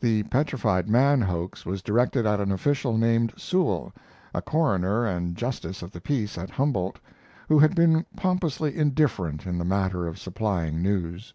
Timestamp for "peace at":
6.00-6.48